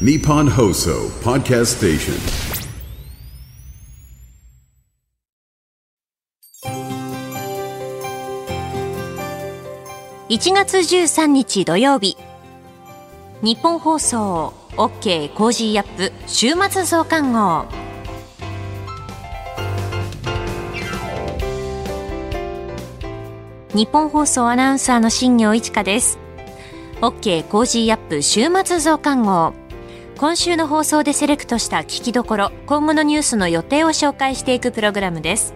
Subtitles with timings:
[0.00, 2.14] Nippon Hoso Podcast Station.
[10.28, 12.16] 1月13日土曜日。
[13.40, 14.52] 日本放送。
[14.76, 16.12] OK コージーアップ。
[16.26, 17.66] 週末増刊号。
[23.72, 26.18] 日本放送アナウンサーの新業一華です。
[27.00, 28.22] OK コージーアップ。
[28.22, 29.54] 週末増刊号。
[30.18, 35.54] 今週の放送でセレクトした聞きどころ今後のニュースの予定を紹介していくプログラムです。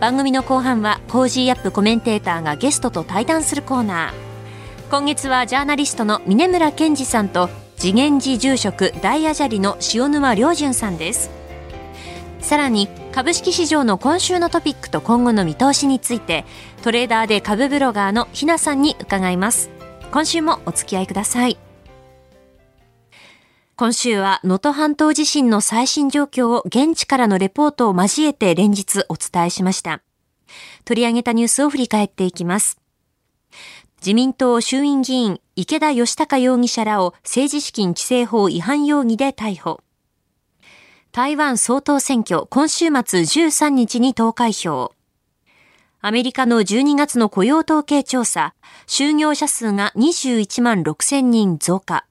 [0.00, 4.90] 番組の後半は Cozy up コメンテーターがゲストと対談するコーナー。
[4.90, 11.30] 今月はジャーナリストの峯村健司さんと慈眼寺住職大阿闍梨の塩沼亮潤さんです。
[12.40, 16.46] さらに株式市場の今週のトピックと今後の見通しについて
[16.82, 19.68] トレーダーで株ブロガーのひなさんに伺います。
[20.10, 21.58] 今週もお付き合いください。
[23.78, 30.02] 今週は能登半島地震の最新状況を現地からのレポートを交えて連日お伝えしました。
[30.84, 32.80] 取り上げたニュースを振り返っていきます。
[34.00, 39.80] 自民党衆院議員池田義孝容疑者らを政治資金規正法違反容疑で逮捕。
[41.12, 44.92] 台湾総統選挙今週末13日に投開票。
[46.00, 48.54] アメリカの12月の雇用統計調査、
[48.88, 52.07] 就業者数が21万6千人増加。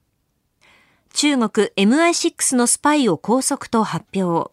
[1.20, 4.52] 中国 MI6 のスパイを拘束と発表。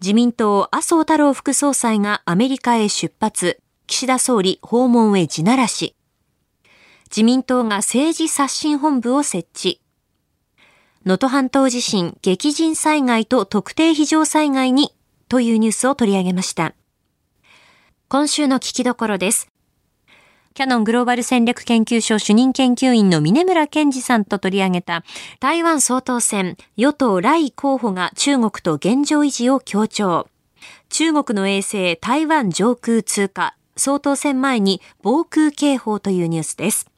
[0.00, 3.60] 自民党麻生太郎副総裁がアメリカへ出発。
[3.88, 5.96] 岸田総理訪問へ地ならし。
[7.10, 9.82] 自民党が政治刷新本部を設置。
[11.04, 14.94] 能登半島地震、激甚災害と特定非常災害に
[15.28, 16.76] というニュースを取り上げました。
[18.06, 19.50] 今週の聞きどころです。
[20.58, 25.04] キャノングローバル戦略研究所主任研究員の峰村健二さんと取り上げた
[25.38, 30.26] 台湾総統選与党来候補が中国と現状維持を強調。
[30.88, 36.90] 中国の衛星台湾上空通過、総統選前に防空警報というニュースです。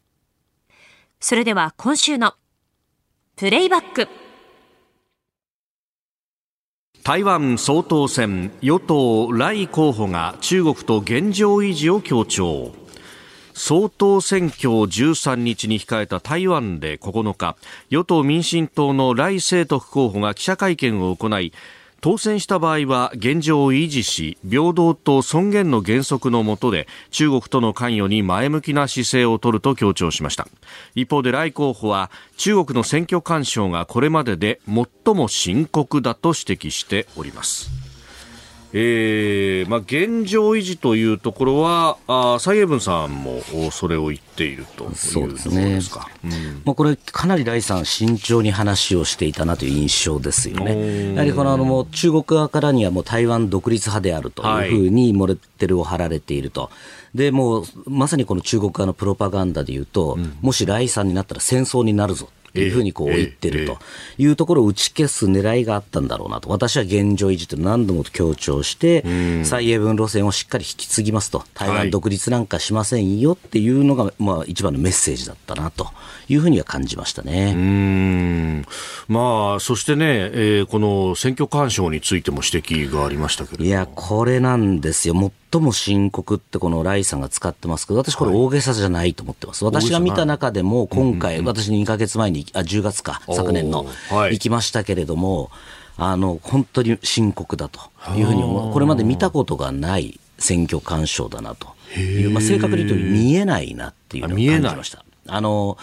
[1.20, 2.32] それでは今週の
[3.36, 4.08] プレイバック。
[7.04, 12.79] 台湾総統選与党来候補が中国と現状維持を強調
[13.54, 17.56] 総統選挙を13日に控えた台湾で9日
[17.88, 21.52] 与党民進党の来清徳候補が記者会見を行い
[22.00, 30.48] 当選した場合は現状を維持し平等と尊厳の原則の下で中国との関与に前向きな姿勢を取ると強調しました。
[30.94, 37.89] 一方で来候補は中国の選挙干渉がこれまでで最も深刻だと指摘しております。
[38.72, 43.40] えーまあ、現状維持というところは、あ蔡英文さんも
[43.72, 45.80] それを言っているというそうですね。
[45.80, 51.14] すうん、まあ、これ、かなり来さん、慎重に話をしていたなという印象ですよね。
[51.14, 56.70] やはりこのあのもう中国側からにはもう台湾独立派であるというふうにモレッテルを貼られていると。
[57.14, 63.78] でもうまさにこの中国側のプロパガンダでいうと、うん、もし来さんになったら戦争になるぞいうふうにこう言ってると。
[64.18, 69.04] いうところを打ち消す狙いがあったんだろうなと、私は現状維持と何度も強調して、
[69.44, 75.88] 蔡英文路線をしっかり引き継ぎますと、台湾独立なんかしませんよっていうのが、まあ、一番のメッセージだったなと。
[76.32, 77.54] いうふうには感じましたね。
[77.56, 78.64] うん。
[79.08, 85.14] まあ、そしてね、えー、この選挙干渉についても指摘がありましたけれいや、これなんですよ。
[85.52, 89.64] 最も深刻ってこのライさんが使ってますけど、私これ大げさじゃないと思ってます。
[89.64, 95.50] はい、私が見た中でも今回、私2か月前に、あ、10月か、昨年の、行きましたけれども、
[95.96, 97.80] あの、本当に深刻だと
[98.16, 98.72] いうふうに思う。
[98.72, 105.04] これまで見たことがない選挙干渉だなという、まあ、正確に言うと見えないなっていうのを感じました。
[105.34, 105.78] あの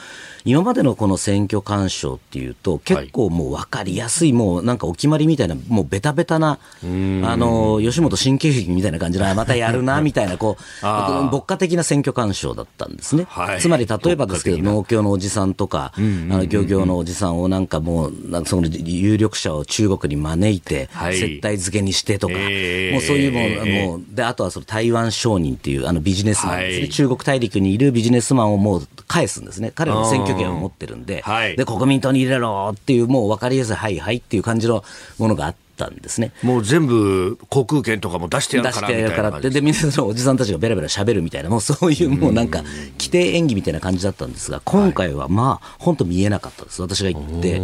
[0.48, 13.26] 今までのこの選挙干渉っていうと、結構もう分かりやすい、もうなんかお決まりみたいな、もうベタベタな、あの吉本新喜劇みたいな感じの、 またやるなみたいな、こう、牧歌的な選挙干渉だったんですね。
[13.30, 18.14] はい、つまり例えばですけど、農協のおじさんとか、あの漁業のおじさんをなんかもう、
[18.46, 29.72] その有力者を中国に招いて、接待付けにしてとか、えー、もうそういうもう、もうであとはその台湾商人っていうあのビジネスマンですね、はい、中国大陸にいるビジネスマンをもう返すんですね。
[29.74, 34.84] 彼らの選挙権を持ってるんで、はい、で、国民党に入れろっていう、もう分かりやすい、はいはいっていう感じの
[35.18, 36.32] ものがあって、ったんですね。
[36.42, 42.64] もう全部航空券とかも出してやるから出してやるからって、で、みんなのおじさんたちがべらべら喋るみたいな、もうそういうもうなんか、
[42.98, 46.82] 規定演技みたいな感じだったんですが、今回はまあ、本当見えなかったです。
[46.82, 47.58] 私が行って、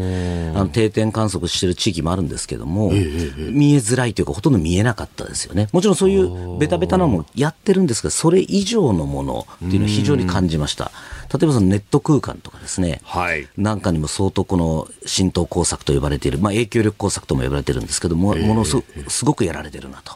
[0.55, 5.67] あの、定点観測してる地域もあるんですけども、見えづらいというか、ほとんど見えなかったですよね。
[5.71, 10.91] もちろんそういうベタベタなのもやってるんですが、それ以上のものっていうのを非常に感じました。
[11.33, 18.77] 例えばそのネット空間とかですね、はい、なんかにも相当この浸透工作と呼ばれている、まあ、影響力工作とも呼ばれているんですけども、ものす
[19.07, 20.13] すごくやられてるなと。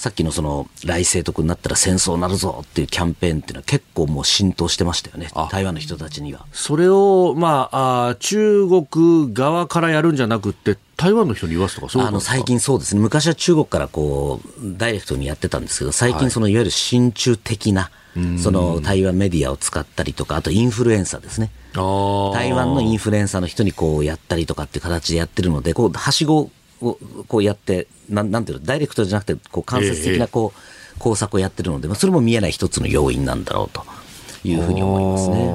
[0.00, 6.46] さっきのその来世徳になったら戦争になるぞっていうキャンペーンっていうのは結構もう浸透してましたよね、台湾の人たちには。
[6.52, 17.90] それを、まあ、あ中国側からやるんじゃなくて、台湾の人に言わすとか、そうあの最近そうですね、昔は中国からこうダイレクトにやってたんですけど、最近、そのいわゆる親中的な、
[18.38, 21.50] その台湾メディアを使ったりとか、あとインフルエンサーですね。
[22.34, 26.98] 台湾のインフルエンサーの人にこうやったりとかっていう形でやってるので、こうはしごを
[27.28, 33.84] こうやってな、なんていうの、ダイレクトじゃなくて、こう間接的なこう、工作をやってるので、まあ、それも見えない一つの要因なんだろうと。
[34.44, 35.50] いうふうに思いますね。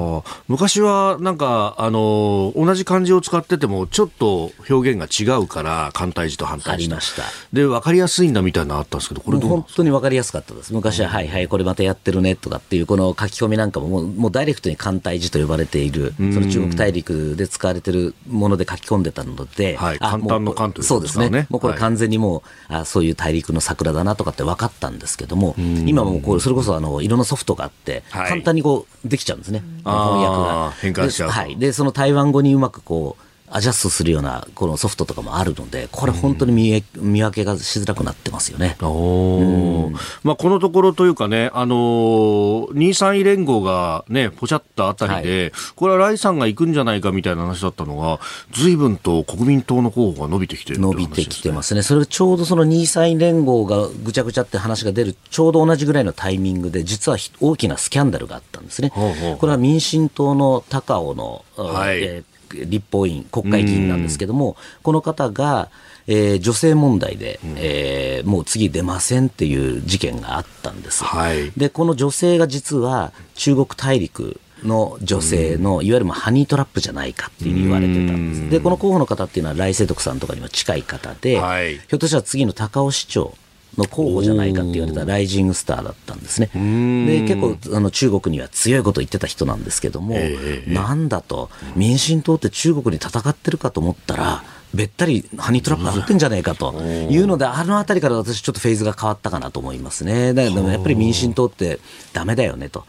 [0.47, 7.23] 昔はなんか、あの、同じ漢字を使ってても、ちょっと表現が違うから、簡体字と反対字ありました。
[7.53, 10.73] で、分かりやすいんだみたいなのあったんですけど、これ本当に分かりやすかったです。
[10.73, 21.47] 昔は、はいはい、これまたやってるねとかっていう、この書き込みなんかももう、もうダイレクトに簡体字と呼ばれている、その中国大陸で使われてるもので書き込んでたので、はい、簡単の簡というそうですね。
[21.49, 25.55] もうこれ完全にもう、あそういう大陸の桜だなとかって分かったんですけども、
[25.85, 29.63] 今もこう、それこそあの、いろんなソフトがあって、簡単にこう、できちゃうんですね。
[29.83, 30.71] 翻訳が。
[30.81, 31.57] 変換しちゃうはい。
[31.57, 38.75] で、その台湾語にうまくこう、アジャストするようなこのソフトとかもあるので、これ本当に見,、見分けがしづらくなってますよね。
[38.81, 39.91] お
[40.23, 48.19] まあ、このところというかね、あのー、2、3位連合がね、ぽちゃったあたりで、はい、これはライさんが行くんじゃないかみたいな話だったのが、
[48.51, 51.83] 随分と国民党の候補が伸びてきてる、ね、伸びてきてますね。
[51.83, 58.91] それちょうどその2、3位連合がぐちゃぐちゃって話が出る、ちょうど同じぐらいのタイミングで、実は大きなスキャンダルがあったんですね。
[58.93, 62.01] ほうほうこれは民進党の高尾の、はい。
[62.01, 62.34] えー
[62.65, 65.69] 立法院、国会議員なんですけども、この方が、
[66.07, 71.03] えー、女性問題で、うん、えー、もう次出ませんっていう事件があったんです。
[71.03, 78.49] はい、で、この女性が実は中国大陸の女性の、いわゆるハニートラップじゃないかっていうに言われてたんです。
[78.49, 83.35] で、この候補の方っていうのは、来世徳さんとかには近い方で、はい、ひょっとしたら次の高尾市長
[83.77, 86.49] の候補じゃないかって言われたライジングスターだったんですね。
[86.53, 94.43] で結構あの中国には強いこと言ってた人なんですけども、えー、なんだと民進党って中国に戦ってるかと思ったら
[94.75, 100.33] べったりハニートラップあってんじゃねえかというので、あのあたりから私、ちょっとフェーズが変わったかなと思いますね。
[100.33, 101.79] だけど、やっぱり民進党って
[102.13, 102.85] だめだよねと、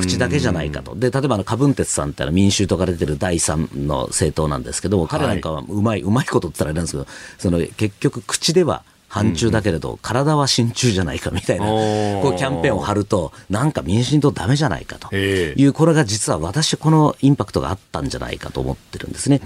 [0.00, 7.06] 口だけじゃないかと、で例えばあのカ鉄さんってのは民衆とか出てる第三の政党なんですけど彼なんかはうまい、うまいことって言ったらあれなんですけど、
[7.38, 19.42] その結局、口では反中だけれど、体は親中じゃないかみたいな、こうキャンペーンを張ると、なんか民進党だめじゃないかという、これが実は私、このインパクトがあったんじゃないかと思ってるんですね。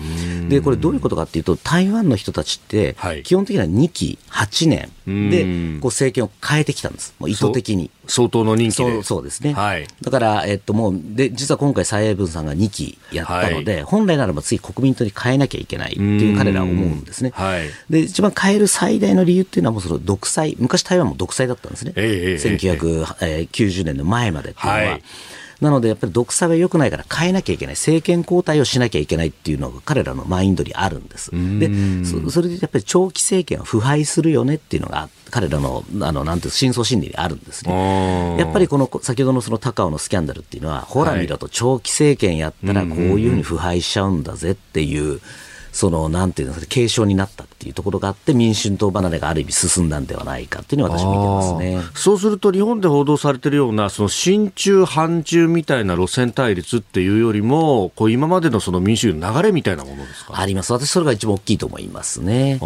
[0.49, 4.91] で、これどういうことかっていうと、台湾の人たちって、基本的には2期8年
[5.31, 7.15] で、こう政権を変えてきたんです。
[7.19, 7.91] もう意図的に。
[8.09, 9.53] 相当の人気そうそうですね。
[9.55, 17.33] はい、だから、えっと、もう、で、実は今回蔡英文さんが2期やったので、はい、本来ならば次国民党に変えなきゃいけないっていう彼らは思うんですね。
[17.35, 21.93] はい、で、一番変える最大の理由っていうのはもうその独裁、昔台湾も独裁だったんですね。
[21.97, 24.77] えー、1990年の前までっていうのは。
[24.77, 25.03] はい
[25.61, 31.31] なので、やっぱり独裁は良くないから変えなきゃいけない、政権交代をしなきゃいけないっていうのが彼らのマインドにあるんです。
[31.31, 38.37] で、それでやっぱり長期政権は腐敗するよねっていうのが彼らの、あの、なんていう深層心理にあるんですね。
[38.39, 45.21] やっぱりこの、先ほどのその高尾のスキャンダルっていうのは、ほら見ろと長期政権やったらこういうふうに腐敗しちゃうんだぜっていう、
[45.77, 51.81] その、なんていうの、継承になったっていうところがあって、民進党離れがある意味進んだんではないかっていうのは私見てますね。
[51.95, 60.41] そうすると、日本で報道されているような、その親中、反中みたいな路線対立っていうよりも、こう今までのその民主主義の流れみたいなものですか？
[60.41, 60.73] あります。
[60.73, 62.59] 私、それが一番大きいと思いますね。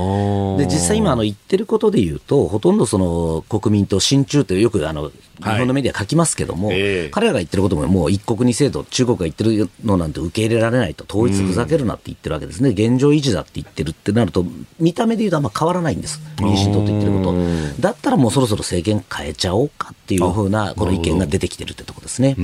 [0.57, 5.11] で、実際今、あの、言ってることで言うと、ほとんどその、国民党親中ってよく、あの、
[5.43, 7.07] 日本のメディア書きますけども、はいえ。
[7.07, 14.45] ー、彼らが言ってることももう一国二制度、中国が言ってるのなんて受け入れられないと、統一ふざけるなって言ってるわけですね、うん、現状維持だって言ってるってなると、
[14.79, 17.35] 見た目で言うとあんま変わらないんです、民進党と言ってること、
[17.81, 22.35] だったらもうそろそろ政権変えちゃおうかっていうふうなこの意見が出てきてるってとこですね。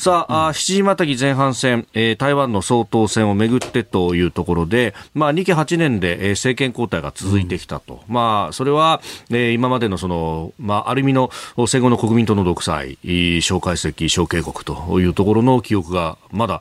[0.00, 8.00] さあ、うん、7時またぎ前半戦、えー、台湾の総統選をめぐってというところで、まあ、2期8年で、えー、政権交代が続いてきたと。
[8.08, 11.30] うん、まあ、それは、えー、今までのその、まあ、ある意味の
[11.66, 12.96] 戦後の国民党の独裁、
[13.42, 16.60] 蒋介石、小警国というところの記憶がまだ、っ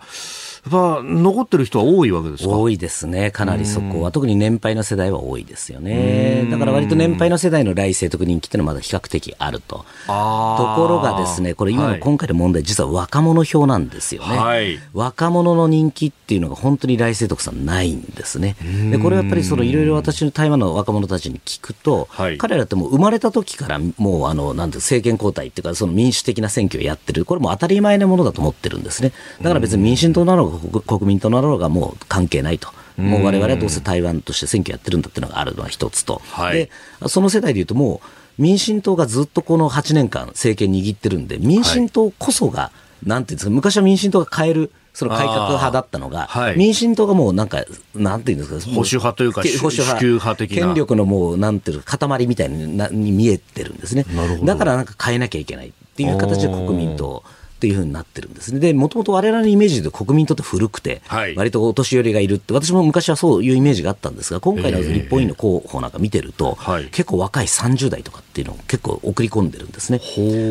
[0.64, 2.50] ぱ残ってる人は多いわけですか？
[2.50, 9.78] 多いですね、かなりそこは、特に年配の世代は多いですよね、だから割と年配の世代の来世徳人気っていうのはまだ比較的あると。
[9.80, 18.56] ところがですね、これ、今の今回の問題、実は若者票なんですよね、はい、若者の人気っていうのが本当に来世徳さんないんですね。
[18.92, 29.12] でこれはやっぱりそのいろいろ私の台湾の若者たちに聞くと、はい、彼らってもう生まれた時からもうあのなんて政権交代っていうか、その民主的な選挙をやってる、これも当たり前のものだと思ってるんですね。
[29.42, 32.70] だから別に民進党なのか国民党なのかもう関係ないと。
[32.98, 36.70] もう我々はどうせ台湾として選挙やってるんだっていうのがあるのは一つと、はい、で
[37.08, 42.72] その世代でいうともう民進党がずっとこの8年間政権握ってるんで民進党こそが、は
[43.06, 47.64] い、なんていうんですか昔は民進党が変えるその改革派だったのが、はい、民進党がもうなんか、
[47.96, 54.06] なんていうんですか、保守派というか、保守派派的権力のもう、なんていうか、塊みたいにに見えてるんですね。
[54.44, 57.24] だからなんか変えなきゃいけないっていう形で国民党。
[57.60, 58.60] っていうふうになってるんですね。
[58.62, 70.00] で、もともと我々のイメージで国民にとって古くて、はい、割とお年寄りがいるって、私も昔はそういうイメージがあったんですが、今回の立法院の候補なんか見てると、えー、結構若い30代とかっていうのを結構送り込んでるんですね。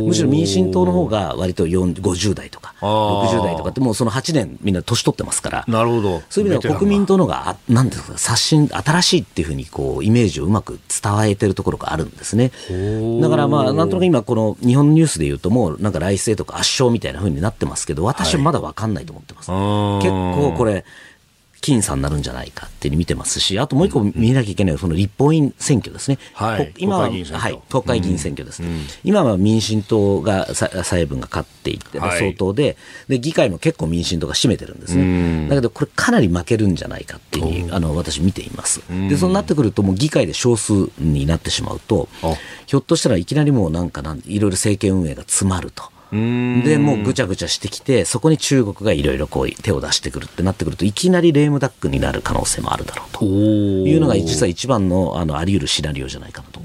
[0.06, 6.22] むしろ民進党の方が割と50代とか、60代とかって、もうその8年みんな年取ってますから、なるほど。
[6.28, 12.52] そういう意味では国民党の方が、なんですか、刷新、新しいっていうふうにこうイメージをうまく伝えてるところがあるんですね。
[13.22, 19.50] だからまあ、なんとなく今、この日本ニュースでいうと、もうなんか来世とか圧勝みたいなふうになってますけど、私はまだ分かんないと思ってます。
[19.50, 20.84] はい、結構これ、
[21.60, 26.18] 僅差になるんじゃないかって見てますし、あともう一個見なきゃいけないのは、その立法院選挙ですね。
[26.34, 28.62] はい、今は、はい、国会議員選挙です。
[28.62, 32.76] うん、今は民進党が、蔡英文が勝っていて、相当で、
[33.08, 35.48] で、議会も結構民進党が占めてるんですね。
[35.48, 38.80] だけど、これかなり負けるんじゃないかっていう、あの、私見ています。
[38.88, 42.08] で、そうなってくると、もう議会で少数になってしまうと、
[42.66, 45.82] ひょっとしたらいきなりもうなんかなん、いろいろ政権運営が詰まると。
[46.12, 53.24] で、もうぐちゃぐちゃしてきて、そこに中国がいろいろこう手を出してくるってなってくると、いきなりレームダックになる可能性もあるだろうと。
[53.24, 56.57] いうのが、実は一番のあのあり得るシナリオじゃないかなと。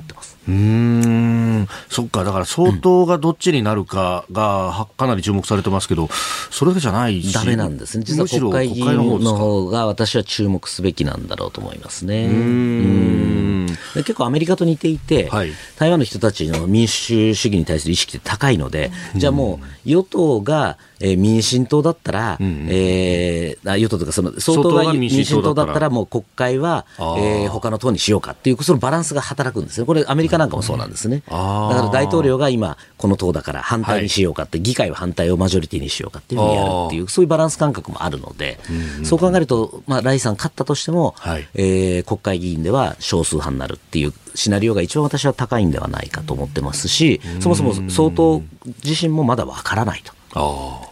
[0.47, 1.67] うん。
[1.89, 6.09] そっか、だから相当がどっちになるかがかなり注目されてますけど、
[6.51, 12.25] それだけじゃないし、ダメなんですね、実は国会議員の方が私は注目すべきなんだろうと思いますね。
[12.25, 13.67] うん。
[13.95, 25.83] 結構アメリカと似ていて、はい、台湾の人たちの民主主義に対する意識って高いので、じゃあもう与党がえー、民進党だったら、うん、えー、与党とかその相当が民進党だったら。
[25.93, 29.85] もう国会は、えー、他の党にしようかっていうそのバランスが働くんですね。
[29.85, 38.59] これアメリカなんかもそうなんですね、だから大統領が今この党だから反対にしようかって、はい、議会は反対をマジョリティにしようかっていうふうにやるっていうそういうバランス感覚もあるので、
[39.03, 48.43] そう考えると、まあ、ライさん勝ったとしても、はい、えー、国会議員では少数派になるっていうシナリオが一番私は高いんではないかと思ってますし、そもそも総統
[48.83, 50.13] 自身もまだわからないと。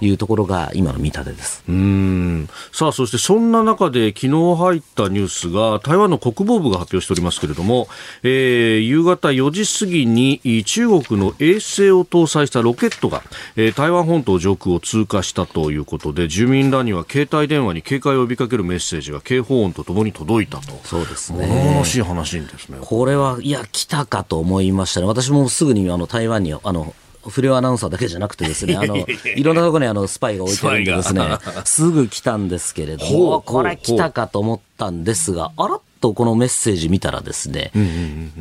[0.02, 1.64] いうところが今の見立てです。
[1.68, 2.50] うん。
[2.72, 7.88] さあそしてそんな中で昨日入ったニュースが台湾の国防部が発表しておりますけれども、
[8.24, 13.24] えー、夕方4時過ぎに中国の衛星を搭載したロケットが、
[13.56, 20.80] えー、台湾本島上空を通過したということで住民らには携帯電話に警戒を呼びかけるメッセージが警報音とともに届いたと。
[20.84, 21.76] そうですね。
[21.76, 22.78] もしい話ですね。
[22.82, 25.08] これはいや来たかと思いましたね。
[25.08, 26.94] 私もすぐにあの台湾にあの
[27.28, 31.22] 不良アナウンサーだけじゃなくてですね、あの、いろんなところにあの、スパイが置いてるんでですね、
[31.66, 37.72] すぐ来たんですけれども、これ来たかと思ったんですが、あらっとこのメッセージ見たらですね、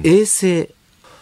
[0.03, 0.71] 衛星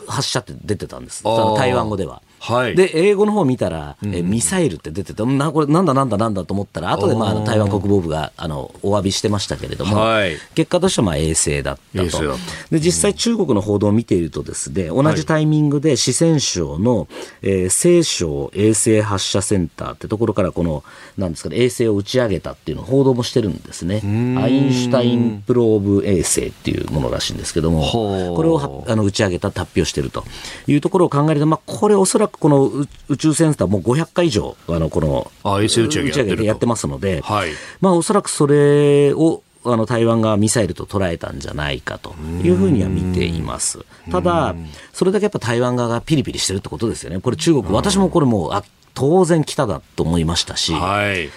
[0.06, 1.24] 発射って出てたんです。
[1.24, 2.22] 台湾語では。
[2.40, 12.36] はい、で英語の方見たら、えミサイルって出てて、なこれなんだなんだなんだと思ったら後でまあ台湾国防部があのお詫びしてましたけれども、はい、結果としてはまあ衛星だったと。
[12.70, 17.08] で実際中国の報道を見ているとですね同じタイミングで四川省の、
[17.42, 20.84] えー、西省衛星発射センターってところからこの
[21.16, 24.00] なんですか、ね、衛星を打ち上げたっていうのを報道もしてるんですね。
[24.40, 30.24] アインシュタインプローブ衛星っていうものらしいんですけどもこれをあの打ち上げた発表してると
[30.66, 32.70] いうところを考えると、まあ、これおそらくくこの
[33.08, 35.30] 宇宙センターもう500回以上、あの、この、
[35.60, 43.84] 衛星打ち上げやってますので、はい、まあおそらくそれを、あの台湾がミサイルと捉えたんじゃないかというふうには見ています。
[44.10, 44.54] ただ、
[44.92, 47.20] それだけやっぱ台湾側がピリピリしてるってことですよね。
[47.20, 48.62] これ中国、私もこれもう、あ、
[48.94, 51.28] 当然来ただと思いましたし、はい。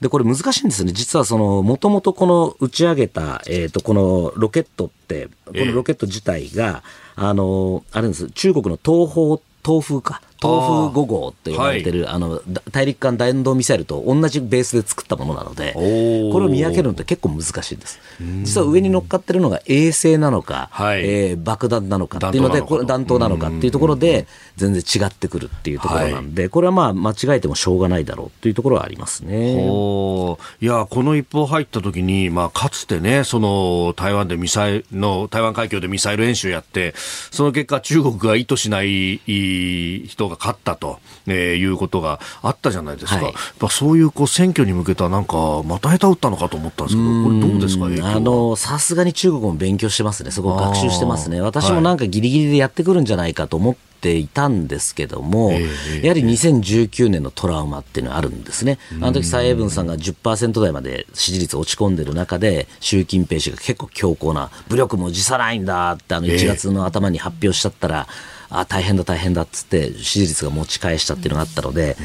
[0.00, 0.92] で、これ難しいんですね。
[0.92, 6.82] 実はその、もともとこの打ち上げた、えっ、ー、と、このロケットって、このロケット自体が、
[7.16, 12.40] えー、あの、あれです、中国の東方東風か、東風5号と呼ばれてる、あの、
[12.70, 15.80] 大陸間弾道ミサイルと同じベースで作ったものなので、こ
[16.40, 17.98] れを見分けるのって結構難しいんです。
[18.42, 24.26] 実は上に乗っかってるのが衛星なのか、はい、えー、爆弾なのかっていうので、これ弾頭なのかっていうところで、
[24.56, 29.54] 全然違ってくるっていうところなんで、はい、これはまあ間違えてもしょうがないだろうというところはありますね。
[29.54, 36.94] いや、この一報入った時に、まあ、かつてね、その台湾でミサイルの、台湾海峡でミサイル演習やって、
[37.30, 39.20] その結果中国が意図しない
[40.06, 43.16] 人が勝ったと、えー、いうことがあったじゃないですか。
[43.16, 50.30] はい、やっぱそういうこう選挙に向けたなんか、また下手打ったのかと思ったんですけど、これどうですか、あの、さすがに中国も勉強してますね。
[50.30, 51.40] そこ学習してますね。
[51.40, 58.78] 私もなんかギリギリでやってくるんじゃないかと思っていたんですけども、やはり2019年のトラウマっていうのはあるんですね。
[59.00, 68.06] あの時蔡英文さんが10%台まで支持率落ち込んでる中で、習近平氏が結構強硬な、武力も辞さないんだって、あの1月の頭に発表しちゃったら、
[68.48, 71.96] あ大変だ大変だっつって支持率が持ち返したっていうのがあったので、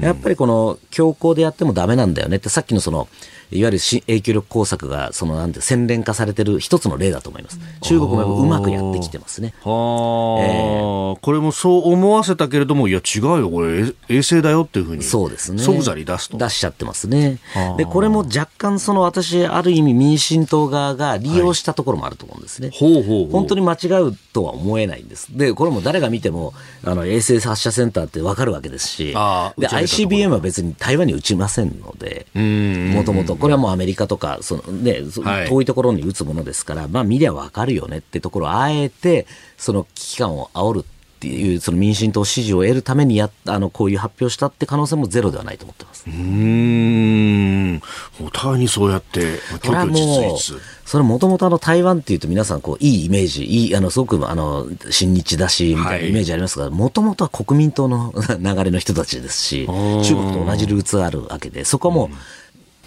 [0.00, 3.08] やっぱりこの強硬でやってもだめなんだよねってさっきのその
[3.52, 7.58] いわゆる影響力工作がそのなんて洗練化されてる一つの例だと思います。
[7.82, 9.54] 中国もうまくやってきてますね。
[9.62, 15.62] はあ、えー、これもそう思わせたけれどもいや違うよこれ衛星だよっていうふうにそうですね。
[15.62, 16.38] 即座に出すと。
[16.38, 17.38] 出しちゃってますね。
[17.76, 22.68] でこれも若干その私ある意味民進党側が利用したところもあると思うんですね。
[22.68, 25.36] はい、ほうほう本当に間違うとは思えないんです。
[25.36, 26.54] でこれも誰が見ても
[26.84, 35.00] あの衛星発射センターってわかるわけですし、で ICBM は別に台湾に撃ちませんので、もともとこれはもうアメリカとかその、ね、
[35.48, 40.84] 遠いところに撃つものですから、まあ、見りゃ分かるよねってところをあえてその危機感を煽る
[41.20, 46.06] っていうその民進党支持を得るためにやあのこういう発表したって可能性もゼロではないと思ってます。
[46.08, 47.82] うん。
[48.24, 50.38] お互いにそうやってそれはもう
[50.86, 62.12] それもともと台湾っていうと皆さんこういいイメージいいあのすごくあの親日だしみたいなイメージありますがもともとは国民党の 流れの人たちですし中国と同じルーツがあるわけでそこはもう、うん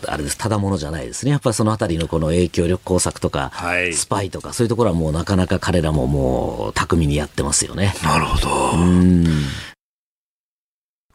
[0.07, 1.31] あれです、ただものじゃないですね。
[1.31, 7.93] やっぱりそのあたりのこの影響力工作とか、はい、スパイとか、そういうところはもうなかなか彼らももう巧みにやってますよね。
[8.03, 8.49] なるほど。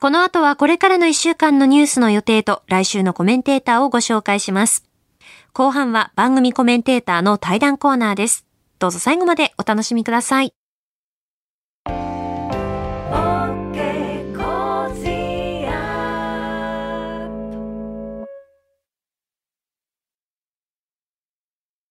[0.01, 4.85] この後はこれからの一週間のニュースの予定と来週のコメンテーターをご紹介します。
[5.53, 8.45] 後半は番組コメンテーターの対談コーナーです。
[8.79, 10.53] どうぞ最後までお楽しみください。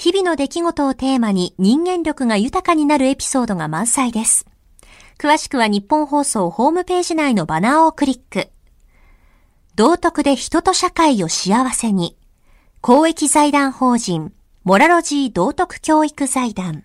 [0.00, 4.46] 日々の出来事をテーマに人間力が豊かになるエピソードが満載です。
[5.18, 8.48] 詳しくは日本放送ホームページ内のバナーをクリック。
[9.76, 12.16] 道徳で人と社会を幸せに。
[12.80, 14.32] 公益財団法人、
[14.64, 16.84] モラロジー道徳教育財団。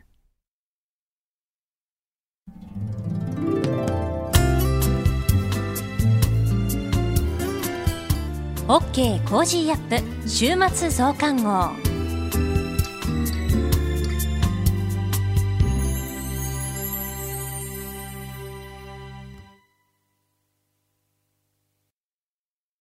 [8.68, 11.85] OK Cozy up 週末増刊号。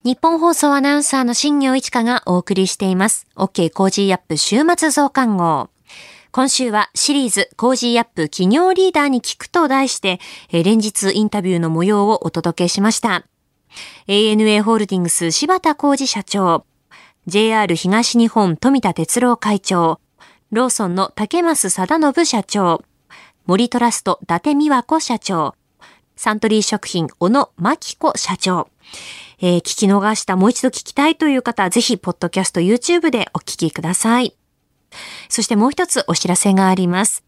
[0.05, 3.27] 日本放送アナウンサーの新業一華がお送りしています。
[3.37, 5.71] OK コージーアップ週末増刊号。
[6.31, 10.21] 今週はシリーズ Cozy up 企業リーダーに聞くと題して、
[10.53, 13.25] 連日インタビューの模様をお届けしました。
[14.07, 16.67] ANA ホールディングス芝田浩二社長、
[17.27, 20.01] JR 東日本冨田哲郎会長、
[20.51, 22.83] ローソンの竹増貞信社長、
[23.47, 25.55] 森トラスト伊達美和子社長、
[26.15, 28.69] サントリー食品小野真紀子社長、
[29.47, 34.35] えー、聞き逃した、もう一度聞きたいという方は、ぜひ、ポッドキャスト YouTube でお聞きください。
[35.29, 37.25] そしてもう一つお知らせがあります。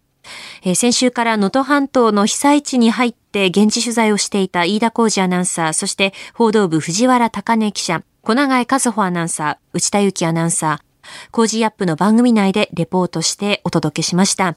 [0.62, 14.56] えー、先週から能登半島の被災地に入って現地取材をしていた飯田浩司アナウンサー、そして報道部藤原隆根記者、小永井和穂アナウンサー、内田幸アナウンサー、 Cozy up の番組内でレポートしてお届けしました。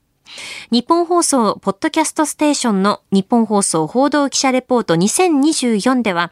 [0.72, 6.32] 日本放送ポッドキャストステーションの日本放送報道記者レポート2024では、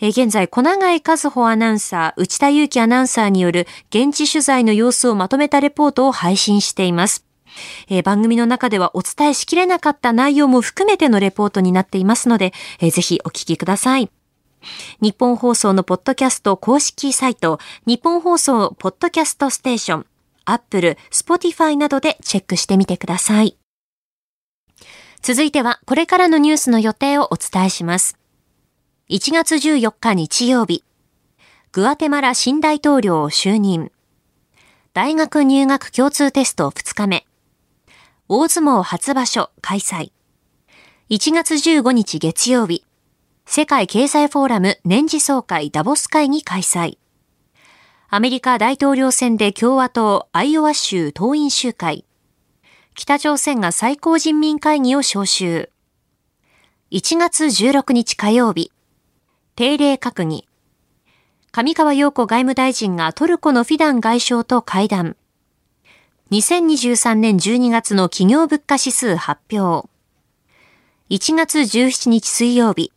[0.00, 7.24] え現在小永井和穂アナウンサー、内田祐樹アナウンサーによる現地取材の様子をまとめたレポートを配信しています。
[7.88, 14.10] え番組の中ではお伝えしきれなかった内容も含めてのレポートになっていますので、えぜひお聞きください。
[15.00, 20.06] 日本放送のポッドキャスト公式サイト、日本放送ポッドキャストステーション、
[20.44, 23.56] Apple、Spotify などでチェックしてみてください。
[25.22, 28.18] 続いては、これからのニュースの予定をお伝えします。
[29.08, 30.84] 1月14日日曜日、
[31.72, 33.92] グアテマラ新大統領を就任。
[34.92, 37.26] 大学入学共通テスト2日目。
[38.28, 40.12] 大相撲初場所開催。
[41.10, 42.84] 1月15日月曜日、
[43.46, 46.99] 世界経済フォーラム年次総会ダボス会議開催。
[48.12, 52.04] アメリカ大統領選で共和党アイオワ州党員集会。
[52.96, 55.70] 北朝鮮が最高人民会議を招集。
[56.90, 58.72] 1月16日火曜日、
[59.54, 60.48] 定例閣議。
[61.52, 65.16] 上川陽子外務大臣がトルコのフィダン外相と会談。
[66.32, 69.88] 2023年12月の企業物価指数発表。
[71.10, 72.90] 1月17日水曜日。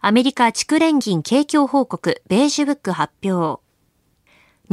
[0.00, 3.63] アメリカ地区連銀景況報告ベージュブック発表。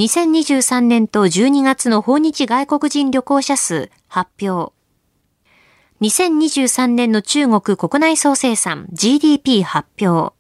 [0.02, 4.74] 2023年と12月の訪日外国人旅行者数発表。
[6.02, 10.34] 2023年の中国国内総生産 GDP 発表。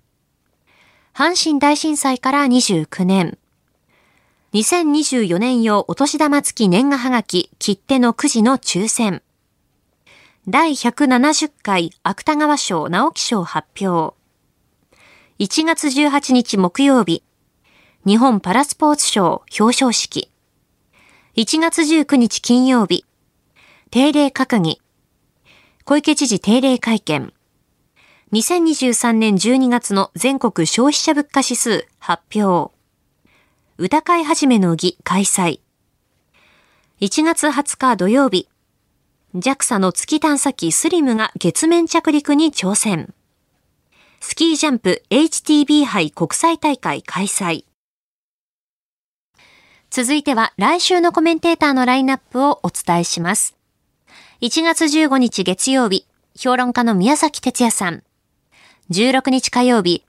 [1.13, 3.37] 阪神大震災から29年。
[4.55, 9.21] 2024年用お年玉付き年賀はがき切手のくじの抽選。
[10.47, 14.15] 第170回芥川賞直木賞発表。
[15.37, 17.21] 1月18日木曜日、
[18.03, 20.31] 日本パラスポーツ賞表彰式。
[21.35, 23.05] 1月19日金曜日、
[23.91, 24.81] 定例閣議。
[25.85, 27.31] 小池知事定例会見。
[28.33, 32.73] 2023年12月の全国消費者物価指数発表。
[33.77, 35.59] 歌会始めの儀開催。
[37.01, 38.49] 1月20日土曜日、
[39.35, 43.13] JAXA の月探査機スリムが月面着陸に挑戦。
[44.21, 47.65] スキージャンプ HTB 杯国際大会開催。
[49.91, 53.57] 続いては来週のコメンテーターのラインナップをお伝えします。
[54.39, 58.01] 1月15日月曜日、評論家の宮崎哲也さん。
[58.89, 60.05] 16日火曜日、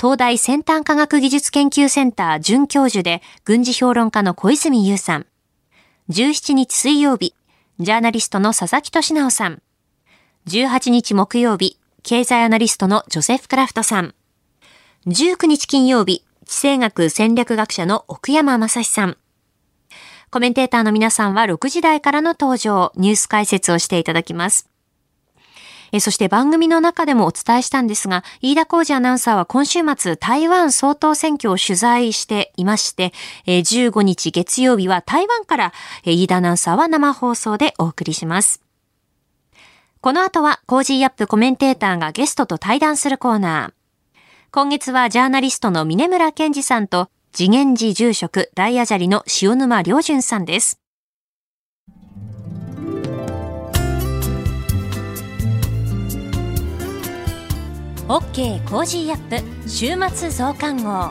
[0.00, 5.26] 東大先端科学技術研究センター准教授で軍事評論家の小泉優さん。
[6.08, 7.36] 17日水曜日、
[7.78, 9.62] ジャーナリストの佐々木俊直さん。
[10.48, 14.12] 18日木曜日、経済アナリストのジョセフ・クラフトさん。
[15.06, 19.16] 19日金曜日、地政学戦略学者の奥山正史さん。
[20.32, 24.68] コメンテーターの皆さんは6時台からの登場、ニュース解説をしていただきます。
[25.92, 33.12] えそして番組の中でもお伝えしたんですが、飯田浩二アナウンサーは今週末台湾総統選挙を取材していまして、
[33.46, 35.72] え15日月曜日は台湾から、
[36.04, 38.60] え飯田アナウンサーは生放送でお送りします。
[40.00, 43.79] この後は Cozy up コメンテーターがゲストと対談するコーナー。
[44.52, 50.80] 今月はジャーナリストの峯村健司さんと慈眼寺住職大阿闍梨の塩沼亮潤さんです。
[58.08, 61.10] OK Cozy up 週末増刊号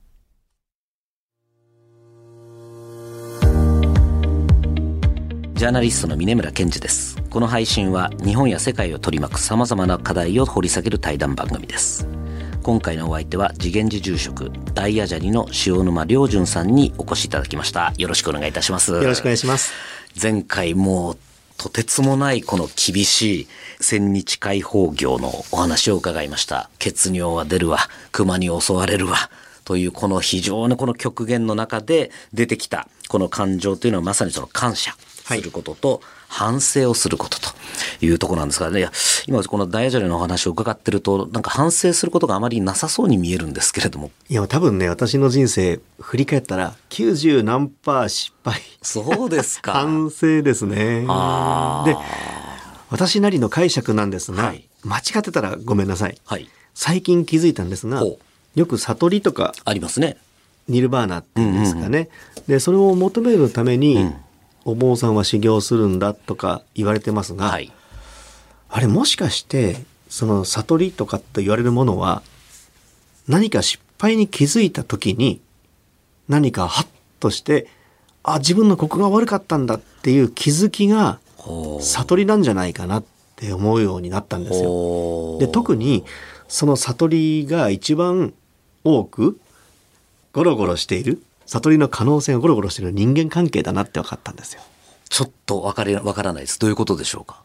[5.61, 7.21] ジャーナリストの峰村健二です。
[7.29, 12.07] この配信は日本や世界を取り巻く様々な課題を掘り下げる対談番組です。
[12.63, 19.71] 今回のお相手は次元寺住職大野砂利の塩沼良純さんにお越しいただきましたよろしくお願いいたしますよろしくお願いします
[20.19, 21.17] 前回もう
[21.59, 23.47] とてつもないこの厳しい
[23.81, 26.71] 千日解放業のお話を伺いました。
[26.79, 27.77] 血尿は出るわ、
[28.11, 29.29] 熊に襲われるわ、
[29.63, 34.95] というこの非常にこの極限の中で出てきたこの感情というのはまさにその感謝
[35.35, 37.49] することと、反省をすることと
[37.99, 38.91] いうところなんですが、ね、いや、
[39.27, 44.11] 今このダイヤジョレのお話を伺ってると、なんか反省することがあまりなさそうに見えるんですけれども。
[44.29, 48.61] いや、多分ね、私の人生振り返ったら、90何パー失敗。
[48.81, 49.73] そうですか。
[49.83, 51.01] 反省ですね。
[51.01, 51.05] で、
[52.89, 56.17] 私なりの解釈なんですが、はい、間違ってたらごめんなさい。
[56.25, 58.03] はい、最近気づいたんですが、
[58.55, 60.15] よく悟りとか、ありますね。
[60.69, 62.09] ニルバーナっていうんですかね。
[62.37, 64.15] うんうん、で、それを求めるために、うん
[64.65, 67.71] お坊さんは修行するんだとか言われてますが、はい、
[68.69, 69.77] あれもしかして
[70.09, 72.21] その悟りとかと言われるものは
[73.27, 75.41] 何か失敗に気づいた時に
[76.27, 76.87] 何かハッ
[77.19, 77.67] として
[78.23, 81.19] あ自分のここが悪かったんだっていう気づきが
[81.79, 83.03] 悟りなんじゃないかなっ
[83.35, 85.39] て思うようになったんですよ。
[85.39, 86.05] で特に
[86.47, 88.33] その悟りが一番
[88.83, 89.39] 多く
[90.33, 94.61] ゴロゴロしている悟りの可能性がゴロゴロしている人間関係だなって分かったんですよ。
[95.09, 96.59] ちょっと分かり分からないです。
[96.59, 97.43] どういうことでしょうか？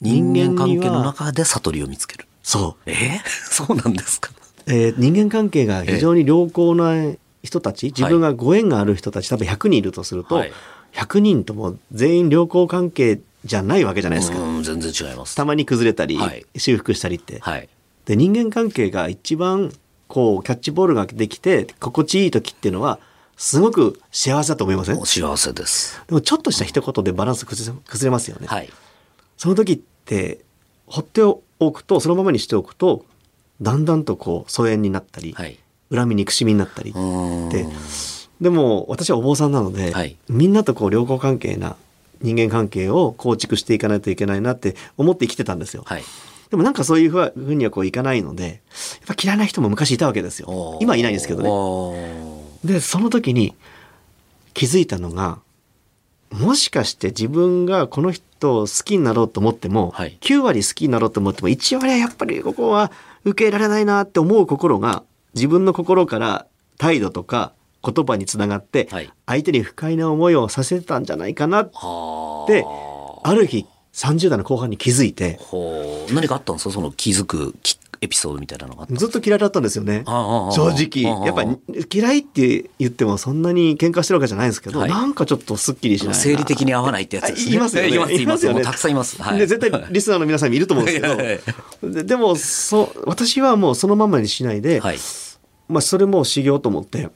[0.00, 2.26] 人間関係の中で悟りを見つける。
[2.42, 2.90] そう。
[2.90, 2.92] え？
[2.92, 4.30] ー、 そうなんですか？
[4.66, 10.52] えー、人間関係が非常に良好な人たち、自分がご縁がある人たち、多分100人いるとすると、はい、
[10.94, 14.38] 100人とも全員良好関係じゃないわけじゃないですか。
[14.62, 15.34] 全然違います。
[15.34, 17.40] たまに崩れたり、はい、修復したりって。
[17.40, 17.68] はい、
[18.06, 19.72] で人間関係が一番
[20.06, 22.98] こうキャッチボールができて心地いい時っていうのは
[23.42, 25.04] すごく幸せだと思いません？
[25.04, 26.00] 幸せです。
[26.06, 28.46] でもちょっとした一言でバランス崩れますよね。
[28.46, 28.70] はい。
[29.36, 30.44] その時って
[30.86, 33.04] 放っておくとそのままにしておくと
[33.60, 35.58] だんだんとこう疎遠になったり、はい、
[35.92, 36.94] 恨み憎しみになったりっ
[37.50, 37.66] て
[38.40, 41.74] でも私はお坊さんなので、はい、みんなとこう良好関係な
[42.20, 45.82] 人間関係を構築していかないといけないなって思って生きてたんですよ。
[45.84, 46.04] はい、
[46.50, 50.78] でもなんかそういうふうにはこういかないのでやっぱ嫌いな人も昔いたわけですよ。
[50.80, 52.31] 今いないんですけどね。
[52.64, 53.54] でその時に
[54.54, 55.38] 気づいたのが
[56.30, 62.90] もしかして自分がこの人を好きになろうと思っても、はい、9割好きになろうと思っても1割はやっぱりここは
[63.24, 65.02] 受け入れられないなって思う心が
[65.34, 66.46] 自分の心から
[66.78, 67.52] 態度とか
[67.84, 68.88] 言葉につながって、
[69.26, 73.34] 相手に不快な思いをさせてたんじゃないかなってあ。
[73.34, 75.40] る日30代の後半に気づいて
[76.14, 76.74] 何かあったんですか？
[76.74, 80.02] その気づくきっエピソードみたいなのがずっと嫌いだったんですよね。
[80.04, 81.24] 正直。
[81.24, 81.56] やっぱり
[81.90, 86.14] 嫌いって言ってもそんなに喧嘩してるわけじゃないんですけど、はい、なんかちょっとすっきりしない。
[86.16, 87.54] 生理的に合わないってやつですね。
[87.54, 87.88] いますよね。
[87.90, 88.62] いますいますよね。
[88.62, 91.92] たくさんいます、はい、で絶対リスナーの皆さんもいると思うんですけど。
[91.92, 94.98] ででもそ私はもうそのままにしないで、はい、
[95.68, 97.08] まあそれも修行と思って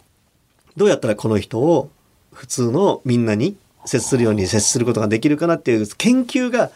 [0.76, 1.90] どうやったらこの人を
[2.32, 6.70] 普通のみんなに接するように接することができるかなっていう研究が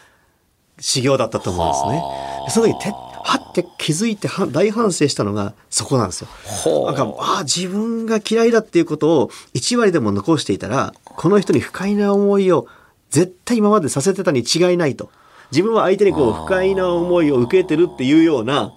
[0.81, 2.66] 修行だったと思うんですね。
[2.66, 6.28] その時はって気づいて大反省したのがそこなんですよ。
[6.87, 12.66] なんかああ自分が嫌いだっていうことを1割でも残していたらこの人に不快な思いを
[13.11, 15.11] 絶対今までさせてたに違いないと。
[15.52, 18.72] 自分は相手にこう不快な思いを受けてるっていうような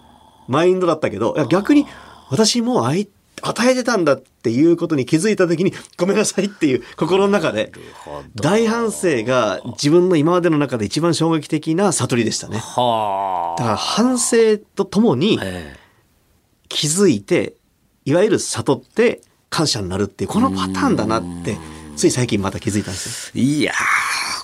[0.47, 1.86] マインドだったけど逆に
[2.29, 3.06] 私も相
[3.45, 7.73] 与えてたんだっていうことに気づいた時にごめんなさいっていう心の中で
[8.36, 12.56] 大反省が自分の今までの中で一番衝撃的な悟りでしたね。
[12.56, 15.39] だから反省とともに
[16.69, 17.56] 気づいて
[18.06, 21.58] いわゆる悟って感謝になるっていうこのパターンだなって
[21.95, 23.43] つい最近また気づいたんですよ。
[23.43, 23.73] いや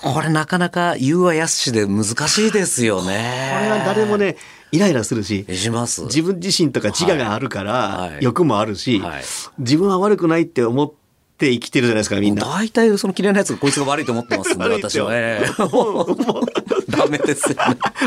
[0.02, 3.52] これなかなか言うはやすしで難しいですよね。
[3.54, 4.36] これは誰もね
[4.72, 6.02] イライラするしします。
[6.04, 9.22] 自分自身とか自我があるから、はい、欲もあるし、はい、
[9.58, 10.92] 自分は悪くないって思っ
[11.38, 12.44] て生きてるじゃないですかみんな。
[12.44, 17.56] 大体その嫌いなやつがこいつが悪いと思ってますんで私は、えー、ダメですよ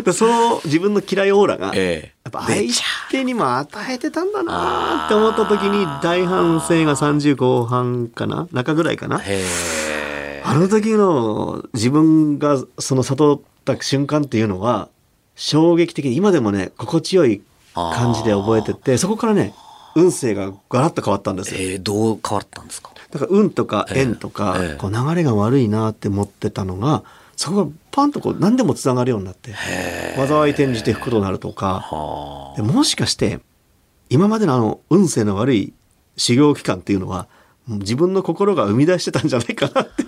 [0.05, 2.71] ねその自分の嫌いオーラが、えー、やっぱ相
[3.11, 9.21] 手にも与えてたんだなって思った時に大反省が30後半かな中ぐらいかな
[10.45, 14.89] あの時の自分がその悟った瞬間っていうのは
[15.35, 17.41] 衝撃的で今でもね心地よい
[17.73, 19.53] 感じで覚えててそこからね
[19.95, 21.59] 運勢がガラッと変わったんですよ。
[21.61, 22.91] えー、どう変わったんですか？
[23.11, 27.03] だから運とか縁とか、えー、こう流れが悪いなって思ってたのが
[27.35, 29.53] そこがパンとこう何でもつながるようになって
[30.15, 32.53] 災い転じていくことになるとか。
[32.55, 33.39] でもしかして
[34.09, 35.73] 今までのあの運勢の悪い
[36.17, 37.27] 修行期間っていうのは
[37.67, 40.03] 自分の心が生み出してたんじゃないかなって。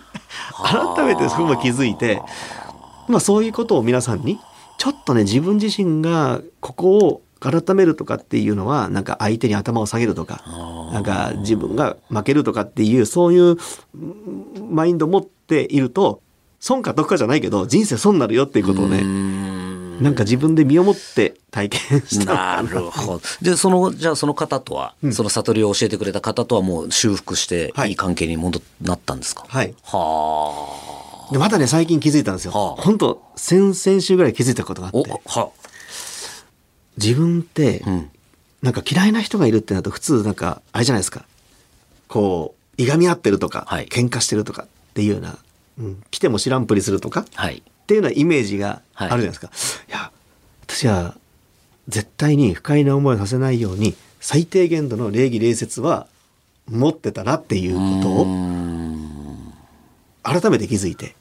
[0.64, 2.22] 改めてそこも気づいて
[3.08, 4.40] まあそういうことを皆さんに
[4.86, 10.44] ちょっとね自分自身がここを改めるとかっていうのはなんか相手に頭を下げるとか
[10.94, 13.58] なんか自分が負けるとかっていうそういう
[14.70, 16.22] マインドを持っていると
[16.60, 19.02] 損か得かじゃないけど人生損になるよっていうことをね
[20.02, 23.22] なんか自分で身をもって体験したなるほど。
[23.42, 29.46] で、その、じゃあその方とは、うん、その悟りを教えてくれた方とはもう修復していい関係に戻、なったんですか？
[29.48, 29.74] はい。
[29.84, 30.54] は
[31.02, 31.05] あ。
[31.32, 32.82] でまたね最近気づいたんですよ、はあ。
[32.82, 35.50] 本当先々週ぐらい気づいたことがあっおては
[36.98, 38.12] 自分って、ん。
[38.62, 41.26] なんか嫌いな人がいるってなると普通なんかあれじゃないですか。
[42.08, 43.86] こういがみ合ってるとか、はい。
[43.86, 45.38] 喧嘩してるとかっていうような、
[45.80, 47.62] うん、来ても知らんぷりするとかっはい。
[47.88, 49.52] ていうようなイメージがあるじゃないですか、
[49.88, 50.12] い、や
[50.64, 51.16] 私は
[51.88, 56.08] 絶対に不快な思いをさせないように最低限度の礼儀礼節は
[56.68, 58.26] 持ってたなっていうことを
[60.26, 61.16] 改めて気づいて、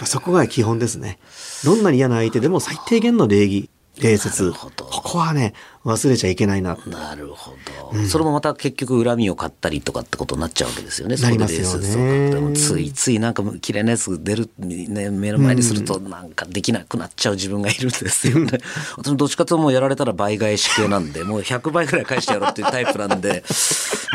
[0.00, 0.06] うん。
[0.06, 1.18] そこが基本ですね。
[1.64, 4.52] どんなに嫌な相手でも最低限の礼儀礼節。
[4.52, 4.70] こ
[5.02, 6.78] こはね忘れちゃいけないな。
[6.86, 7.52] なるほ
[7.92, 11.16] ど、それもまた結局恨みを買ったりとかってことになっちゃうわけですよね。
[11.16, 12.56] なりますよね。
[12.56, 18.58] ついついなんか綺麗なやつ出る、ね、目の前にするとなんかできなくなっちゃう自分がいるんですよね。
[18.96, 23.44] 私もどっちかというともうやられたら倍返し系なんで、もう100倍ぐらい返してやろうっていうタイプなんで、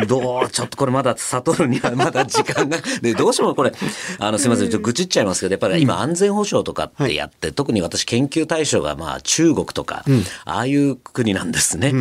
[0.08, 3.74] どう、ちょっとこれまだ悟るにはまだ時間が、で、どうしてもこれ、
[4.18, 10.04] あの、すみません、ちょっと愚痴っちゃいますけど、やっぱり今安全保障とかってやって、特に私研究対象がまあ中国とか、
[10.46, 11.94] ああいう国なんですね。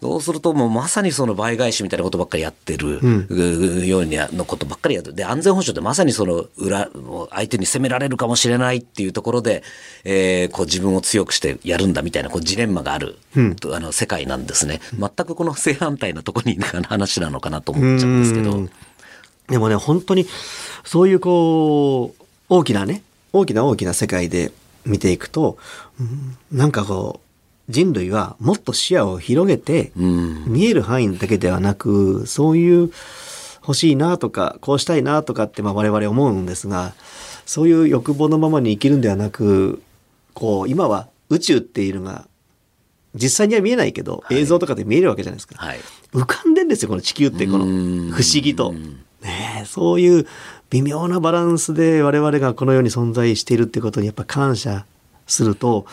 [0.00, 5.16] そうするともうまさにその倍返しみたいなことばっかりやってる、うようにのことばっかりやってる。
[5.16, 6.88] で、安全保障ってまさにその裏、
[7.30, 9.62] 相手に攻められるかもしれないっていうところで、
[10.04, 14.80] えーこう自分を強くしてやるんだみたいなこうジレンマがある、あの世界なんですね。
[14.98, 18.70] 全くこの正反対なところに話なのかなと思っちゃうんですけどうん。
[19.48, 20.26] でもね本当に
[20.84, 24.52] そういうこう大きなね大きな大きな世界で
[24.84, 25.58] 見ていくと、
[26.00, 27.31] うんなんかこう
[27.68, 32.90] 人類はもっと視野を広げて、うん見える範囲だけではなくそういう
[33.62, 36.94] 欲しいなとかこうしたいなとかってまあ我々思うんですが
[37.46, 39.82] そういう欲望のままに生きるんではなく
[40.34, 42.26] こう今は宇宙っていうのが
[43.14, 45.54] 実際には見えないけど、映像とかで見えるわけじゃないですか。
[45.58, 45.80] はい。
[46.14, 47.66] 浮かんでんですよこの地球ってこの
[48.10, 48.72] 不思議と。
[48.72, 50.26] ねえそういう
[50.70, 54.84] 微妙なバランスで我々がこの世に存在しているってことにやっぱ感謝
[55.26, 55.86] すると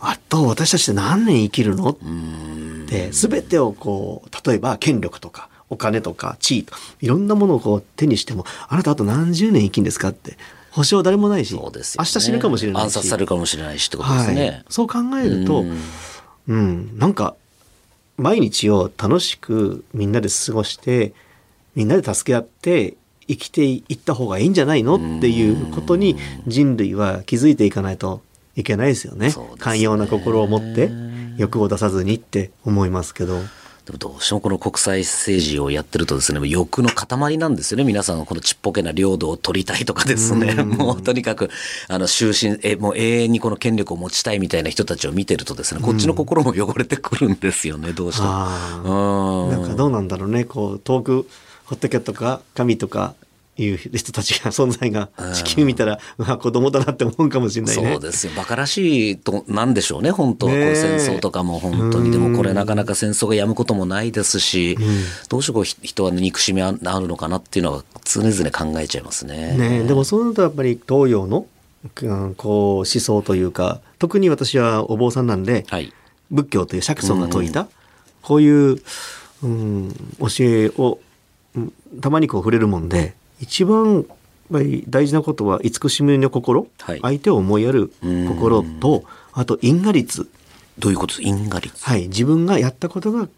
[0.00, 1.90] あと私たちって何年生きるの？
[1.90, 1.96] っ
[2.88, 10.36] て全てをこう例えば権力とかお金とか地位とかいろんなものをこう手にしてもあなたあと何十年生きんですかって
[10.70, 11.60] 保証誰もないし、ね。
[11.60, 12.84] 明日死ぬかもしれないし。
[12.84, 14.46] 暗殺されるかもしれないしってことですね。
[14.46, 15.64] はい、そう考えると、
[16.48, 17.34] うん、なんか
[18.18, 21.14] 毎日を楽しくみんなで過ごして
[21.74, 22.94] みんなで助け合って
[23.26, 24.96] 生きていった方がいいんじゃないの？
[24.96, 28.22] っていうことに人類は気づいていかないと
[28.56, 29.28] いけないですよね。
[29.28, 30.90] ね寛容な心を持って
[31.36, 33.40] 欲を出さずにって思いますけど。
[33.86, 37.84] でもどうしてもこの国際政治をやってるとですね、欲の塊なんですよね。
[37.84, 40.54] 皆さんこのちっぽけな領土を取りたいとかですね。
[40.64, 41.50] もうとにかく、
[41.86, 48.28] あの、終身、え、もう永遠にこの権力を持ちたいみたいな人たちを見てるとですね、こっちの心も汚れてくるんですよね、どうしても。
[48.28, 51.28] あうんなんかどうなんだろうねこう遠く
[51.66, 53.14] ホットキャットか神とか
[53.58, 57.92] いう人たちが存在が地球見たら、うわ子供だなって思うかもしれないね。
[57.92, 58.32] そうですよ。
[58.34, 60.52] 馬鹿らしいと、なんでしょうね、本当は。
[60.52, 62.10] こう戦争とかも本当に。
[62.10, 64.76] でもこれなかなか戦争がやむこともないですし、
[65.28, 69.56] どうしてこうひ人は憎しみああるのかなっていうのは常々考えちゃいますね。
[69.56, 71.46] ねでもそうなるとやっぱり東洋の、
[72.02, 75.92] うんこう思想というか特に私はお坊さんなんで、はい。
[76.30, 77.68] 仏教という釈尊が説いた、
[78.22, 78.82] こういう、
[79.44, 80.98] うん、教えを、
[81.56, 84.06] うんたまにこう触れるもんで一番
[84.50, 87.00] 大事なことは慈しみの心、はい。
[87.00, 87.92] 相手を思いやる
[88.28, 90.28] 心とあと因果率
[90.78, 91.20] どういうこと？
[91.20, 91.84] 因果率。
[91.84, 93.28] はい、自分がやったことが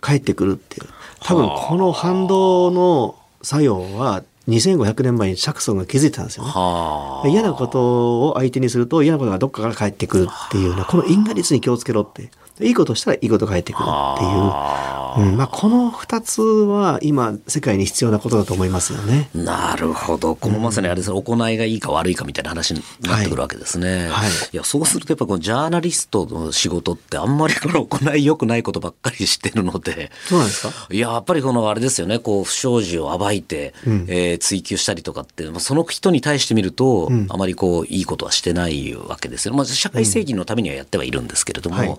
[0.00, 0.86] 返ってくるっていう。
[1.20, 6.50] 多分この反動の作用は2500年前に釈尊が気づいてたんですよね。
[6.50, 7.28] はあ。
[7.28, 19.30] 嫌なことを相手にすると嫌なことがどっかから返ってくるっていうようなこの因果率に気をつけろっていいことしたらいいことが返ってくるっていう、うんまあ、この2つは今世界に必要なことだと思いますよね。
[19.34, 20.36] なるほど。
[20.36, 24.08] このまさにあれですね、行いがいいか悪いかみたいな話になってくるわけですね。
[24.08, 24.30] はい。
[24.52, 30.72] いや、そうするとやっぱこのジャーナリストの仕事ってあんまりこの行い良くないことばっかりしてるので、そうなんですか？
[30.90, 39.54] いや、やっぱりこのあれですよね、こう、不祥事を暴いて、えー追求したりとかって、まあその人に対してみると、あまりこう、いいことはしてないわけですよ。
[39.54, 41.96] まあ、社会正義のためにはやってはいるんですけれども、はい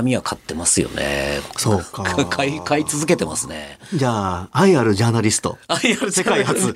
[0.00, 1.40] 恨みは買ってますよね。
[1.56, 3.78] そうか 買い、買い続けてますね。
[3.94, 5.58] じゃあ愛あるジャーナリスト。
[5.68, 6.74] あ、いや、世界初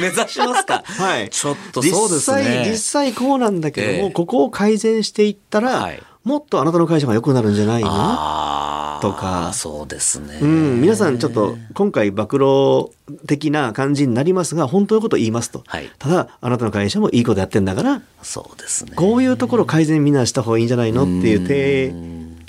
[0.00, 0.82] 目指しますか。
[0.86, 2.42] はい、ちょっとそうですね。
[2.42, 7.88] 実際実際こうなんだけども、ええここを改善していったら、はいもっとあなたの会社が良くなるんじゃないの？
[7.90, 10.38] あーとかそうですね。
[10.42, 18.92] うん、皆さんちょっと今回暴露的な感じになりますが本当のことを言いますと、はいただあなたの会社もいいことやってんだからそうですね。
[18.96, 21.04] こういうところ改善みんなした方がいいんじゃないの？
[21.04, 21.90] っていう提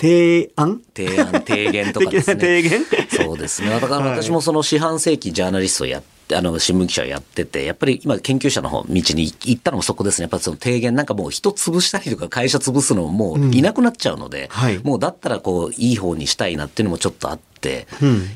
[0.02, 0.80] 提案？
[0.96, 2.40] 提案、提言とかですね。
[2.42, 2.84] 提言？
[3.08, 3.70] そうですね。
[3.78, 10.24] だから私もその四半世紀ジャーナリストをやってあの、新聞記者をやってて、やっぱり今研究者の方、道に行ったのもそこですね。
[10.24, 17.51] やっぱその提言なんかもう人潰したりとか会社潰すのももういなくなっちゃうので、うんはい、もうだったらこう、いい方にしたいなっていうのもちょっとあって、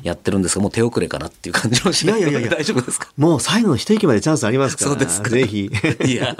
[0.03, 3.09] やってるんですが、もう手遅れかなっていう感じもしないいやいやいや大丈夫ですか？
[3.17, 4.91] もう最後の一息までチャンスありますから。
[4.91, 5.29] そうですか。
[5.29, 5.69] ぜひ。
[6.05, 6.35] いや。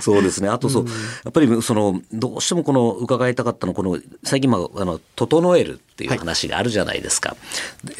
[0.00, 0.48] そうですね。
[0.48, 0.90] あとそう、や
[1.28, 7.36] っぱりその、どうしてもこの伺いたかったのは、この、最近、まあ、あの、整えるっていう話があるじゃないですか。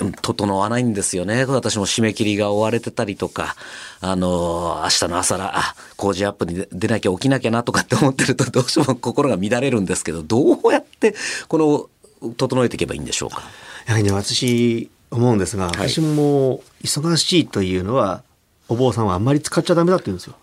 [0.01, 1.45] はい、整わないんですよね。
[1.45, 3.57] 私も締め切りが追われてたりとか、
[4.01, 11.15] あの、明日の朝ら、あ、工事アップに出なきゃ起きなきゃなとかって思ってると、どうしても心が乱れるんですけど、どうやって、
[11.49, 11.89] この、
[12.31, 13.43] 整えていけばいいんでしょうか？
[13.87, 18.23] やはりね、私、思うんですが、はい、私も忙しいというのは、
[18.69, 20.37] お坊さんはあんまり使っちゃダメだって言うんですよ。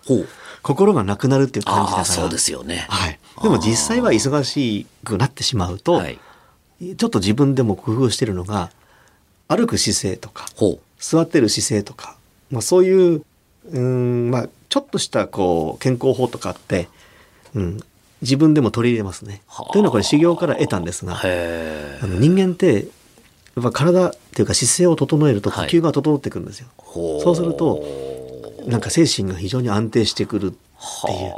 [0.62, 2.04] 心がなくなるっていう感じだから。
[2.04, 2.86] そうですよね。
[2.88, 3.18] はい。
[3.42, 6.20] でも実際は忙しくなってしまうと、はい、
[6.96, 8.70] ちょっと自分でも工夫してるのが、
[9.48, 10.46] 歩く姿勢とか、
[11.00, 12.16] 座ってる姿勢とか、
[12.50, 13.24] まあそういう、
[13.70, 16.88] うん、まあちょっとしたこう健康法とかって、
[17.54, 17.80] うん、
[18.22, 19.42] 自分でも取り入れますね。
[19.72, 22.86] というのはこれ修行から得たんですが、あの人間って
[23.56, 26.68] やっぱ体っていうか姿勢を整えると呼吸が整ってくるんですよ。
[26.78, 27.84] はい、そうすると
[28.66, 31.32] なんか精神が非常に安定してくるっていう。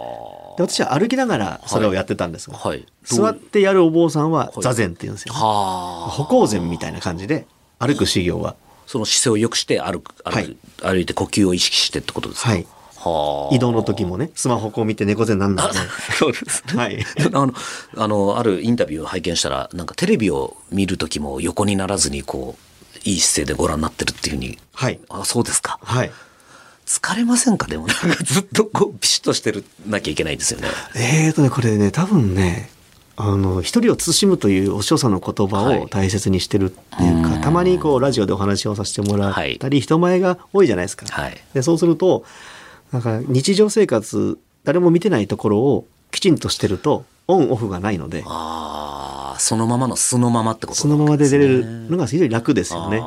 [0.57, 7.47] で私は歩きながらそれをやってたんですが、はい、座ってやるお坊さんは座禅って言うんですよ、ね、歩行禅みたいな感じで
[7.81, 8.55] 歩く修行は。
[8.87, 12.67] その姿勢を良くして歩く歩,、はい、歩いて呼吸を意識してってことですか、はい
[13.53, 15.79] 移動の時もね、スマホこう見て猫背なんだね。
[16.19, 16.75] そうですね。
[16.75, 17.05] はい。
[17.33, 17.55] あの、
[17.97, 24.59] あの、あるインタビューを拝見したら、なんかテレビを見る時も横にならずに、こう、いい姿勢でご覧になってるっていうふうに。
[24.73, 24.99] はい。
[25.09, 25.79] あ、そうですか。
[25.83, 26.11] はい。
[26.87, 27.67] 疲れませんか？
[27.67, 30.69] でもなんかずっとこうビシッとしてるなきゃいけないですよね。
[30.95, 32.69] えーとね、これね、多分ね、
[33.17, 41.07] あの、一人を慎むというお師匠さんの言葉を大切にしてるっていうか、はい、たまにこう、ラジオでお話をさせてもらったり、はい、人前が多いじゃないですか。
[41.09, 42.25] はい、でそうすると、
[42.95, 48.23] なんか日常生活誰も見てないところをきちんとしてるとオンオフがないので。
[48.25, 53.03] ああそのままの素のままってこと、ね、そのままで出れるのが非常に楽ですよね。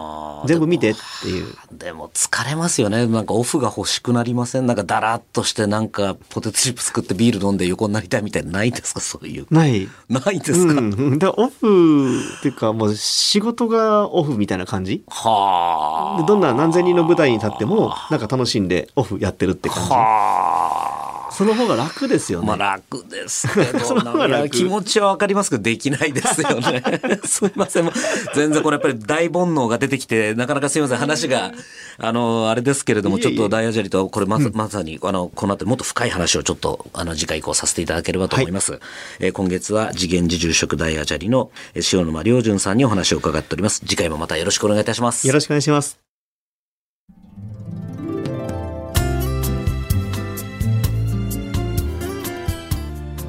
[0.46, 1.56] 全部見てっていう。
[1.72, 3.08] でも疲れますよね。
[3.08, 4.66] なんかオフが欲しくなりません？
[4.68, 9.00] なんかだらっとしてなんかポテトチップ作ってビール飲んで横になりたいみたいなないですか？
[9.00, 9.48] そういう。
[9.50, 9.88] ない。
[10.10, 15.04] ないですか、うん、だオフっていうかもう仕事がオフみたいな感じ？
[15.08, 16.24] はあ。
[16.26, 19.90] どんな何千人の舞台に立ってもなんか楽しんでオフやってるって感じ？
[19.92, 21.08] はあ。
[21.30, 22.48] その方が楽ですよね。
[22.48, 23.80] まあ楽ですけど、
[24.50, 26.82] 気持ちはわかりますけど、できないですよね。
[27.26, 27.92] すみません。
[28.34, 30.98] 全然これやっぱり大煩悩が出てきて、なかなかすみません。
[30.98, 31.52] 話が、
[31.98, 38.74] あの、あれですけれども、ちょっと大アジャリと、これままさに、あの、この後もっと深い話をちょっと、あの、次回以降させていただければと思います。
[38.74, 38.82] はい、
[39.20, 41.52] えー、今月は次元寺住職大アジャリの
[41.92, 43.82] 塩沼良純さんにお話を伺っております。
[43.82, 45.28] 次回もまたよろしくお願いいたします。
[45.28, 46.00] よろしくお願いします。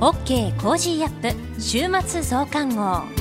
[0.00, 3.17] OK コージーアップ週末増刊号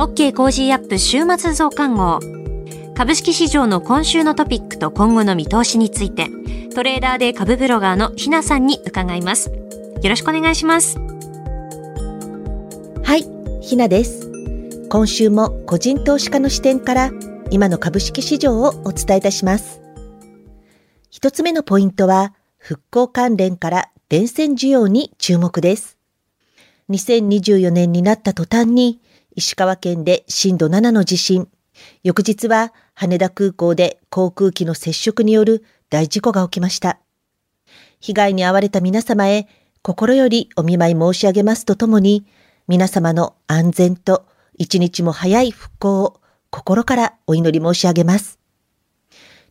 [0.00, 2.20] オッケーコージーアップ週末増刊号
[2.94, 6.30] 株式市場の今週のトピックと今後の見通しについて
[6.74, 10.98] トレーダーで株ブロガーのひなさんに伺いますよろしくお願いします
[13.04, 13.26] はい、
[13.60, 14.30] ひなです。
[14.88, 17.10] 今週も個人投資家の視点から
[17.50, 19.82] 今の株式市場をお伝えいたします。
[21.10, 25.98] 一つ目のポイントは復興関連から電線需要に注目です。
[26.88, 29.00] 2024年になった途端に
[29.40, 31.48] 石川県で震度7の地震、
[32.02, 37.00] 翌日は羽田空港で航空機の接触による大事故が起きました。
[38.00, 39.48] 被害に遭われた皆様へ
[39.80, 42.26] 心よりお見舞い申し上げますとともに、
[42.68, 44.26] 皆様の安全と
[44.58, 46.20] 一日も早い復興を
[46.50, 48.38] 心からお祈り申し上げます。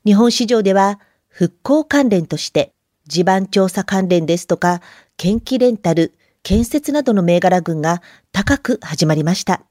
[0.05, 2.73] 日本市場では復興関連として
[3.07, 4.81] 地盤調査関連ですとか、
[5.17, 6.13] 建機レンタル、
[6.43, 9.63] 建設などの銘柄群が高く始まりました。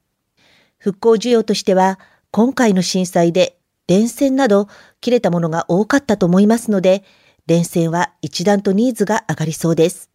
[0.79, 1.99] 復興需要としては、
[2.31, 4.69] 今回の震災で電線など
[5.01, 7.05] 切れたものが多かったと思いますので、
[7.47, 10.11] 電線は一段とニーズが上がりそうです。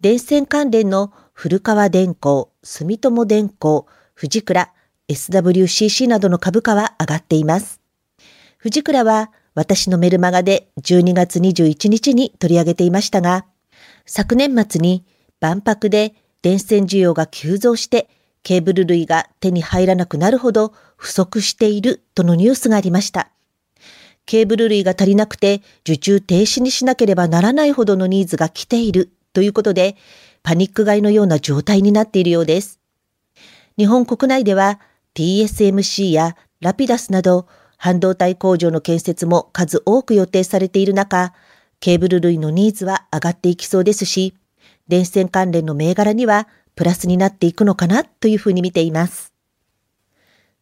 [0.00, 3.86] 電線関連の古川電工、住友電工、
[4.20, 4.72] 富倉、
[5.08, 7.80] SWCC などの株価は上がっています。
[8.62, 13.44] 富倉は私のメルマガで12月21日に取り上げていましたが、
[14.06, 15.04] 昨年末に
[15.40, 18.08] 万博で電線需要が急増して
[18.42, 23.30] ケーブル類が手に入らなくなるほど不足しているとのニュースがありました。
[24.26, 29.96] ケーブル類が足りなくて受注停止にしなければならないほどのニーズが来ているということで、
[30.42, 32.80] パニック買いのような状態になっているようです。
[33.78, 34.80] 日本国内では
[35.14, 41.32] TSMC やラピダスなど半導体工場の建設も数多く予定されている中、
[41.80, 44.34] ケーブル類のニーズは上がっていきそうですし、
[44.86, 49.32] 電線関連の銘柄にはプラスになっていくのかなというふうに見ています。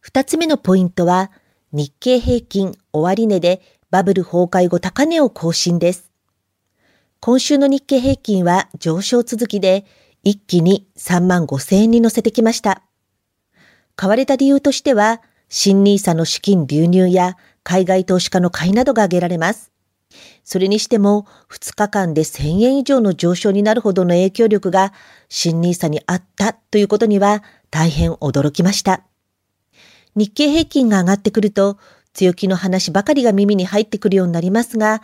[0.01, 1.31] 二つ目のポイントは、
[1.73, 6.11] 日経平均終値でバブル崩壊後高値を更新です。
[7.21, 9.85] 今週の日経平均は上昇続きで、
[10.23, 12.83] 一気に3万5千円に乗せてきました。
[13.95, 19.70] 買われた理由としては、新 nisa の資金流入や海外投資家の買いなどが挙げられます。
[20.45, 24.93] それにしても、2日間で1000円以上の上昇になるほどの影響力が
[25.29, 29.03] 新 nisa にあったということには大変驚きました。
[30.17, 31.79] 日経平均が上がってくると、
[32.13, 35.03] 強気の話ばかりが耳に入ってくるようになりますが、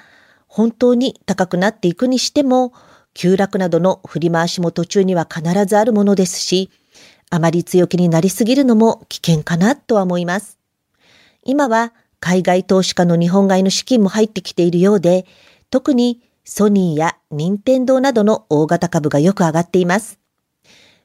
[0.49, 2.73] 本当に高くなっていくにしても、
[3.15, 6.71] 急落などの振り回しも途中には必ずあるものですし、
[7.31, 10.59] あまり強気になりすぎるのも危険かなとは思います。
[11.45, 15.27] 今は海外投資家の日本買いの資金も入ってきているようで、
[15.71, 20.19] 特にソニーや任天堂などの大型株がよく上がっています。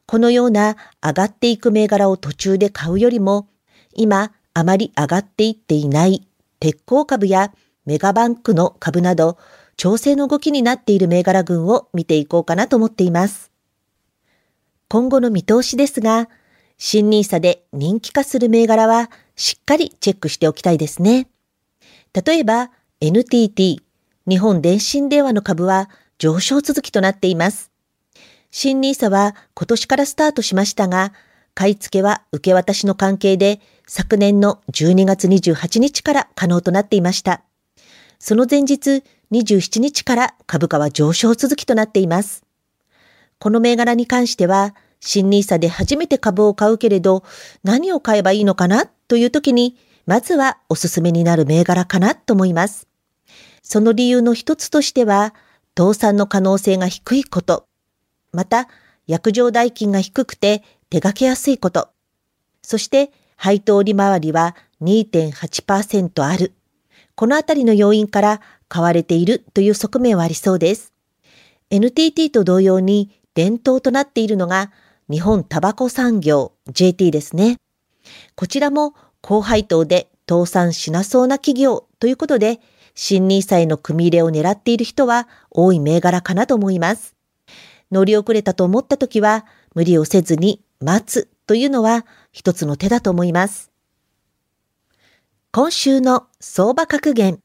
[0.06, 3.48] このような上がっていく銘柄を途中で買うよりも、
[3.94, 6.28] 今あまり上がっていっていない
[6.60, 7.54] 鉄鋼株や
[7.86, 9.38] メガバンクの株など、
[9.78, 13.52] 調整の動きになっている銘柄群を見ていこうかなと思っています。
[14.90, 16.30] 今後の見通しですが、
[16.78, 19.10] 新 nisa で人気化する銘柄は
[19.42, 21.28] しっかりチェックしておきたいですね。
[22.14, 22.70] 例えば、
[23.00, 23.82] NTT、
[24.28, 25.90] 日本電信電話の株は
[26.20, 27.72] 上昇続きとなっています。
[28.52, 31.12] 新 nisa は今年からスタートしましたが、
[31.56, 37.42] 買い付けは受け渡しの関係で昨年の12月28日から可能となっていました。
[38.20, 42.44] その前日27日から株価は上昇続きとなっています。
[43.40, 47.24] この銘柄に関しては、新 nisa で初めて株を買うけれど、
[47.64, 48.86] 何を買えばいいのかな？
[48.86, 52.88] という時に、まずはおすすめになる銘柄かなと思います。
[53.62, 55.34] その理由の一つとしては、
[55.78, 57.68] 倒産の可能性が低いこと、
[58.32, 58.68] また、
[59.08, 61.90] 薬場代金が低くて手掛けやすいこと、
[62.62, 66.54] そして配当利回りは2.8%ある。
[67.16, 70.94] このあたりの要因から買われているという側面はありそうです。
[71.70, 74.72] NTT と同様に伝統となっているのが
[75.12, 77.58] 日本タバコ産業 JT ですね。
[78.36, 82.62] こちらも高配当で倒産しなそうな企業ということで、
[82.96, 87.14] 新 nisa への組み入れを狙っている人は多い銘柄かなと思います。
[87.92, 89.46] 乗り遅れたと思った時は
[89.76, 93.70] 無理をせずに待つというのは一つの手だと思います。
[95.52, 97.40] 今週の相場格言。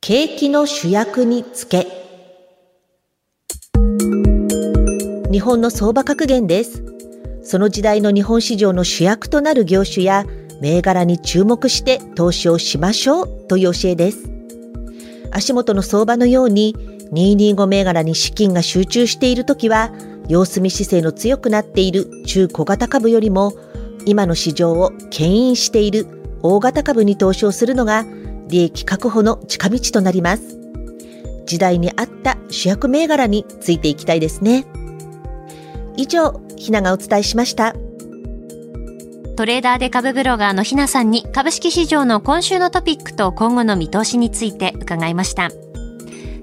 [0.00, 2.09] 景気の主役につけ。
[5.30, 6.82] 日本の相場格言です。
[7.44, 10.24] その時代の日本市場の主役となる業種や
[10.60, 14.28] 銘柄に注目して投資をしましょうという教えです。
[15.30, 16.74] 足元の相場のように
[17.12, 19.92] 225銘柄に資金が集中しているときは
[20.26, 23.52] 様子見姿勢の強くなっている中小型株よりも
[24.06, 26.06] 今の市場を牽引している
[26.42, 28.04] 大型株に投資をするのが
[28.48, 30.58] 利益確保の近道となります。
[31.46, 34.66] 時代に合った主役銘柄についていきたいですね。
[35.96, 37.74] 以上、ひながお伝えしました。
[39.36, 45.50] トレーダーで株ブロガーのひなさんに株式市場の今週のトピックと今後の見通しについて伺いました。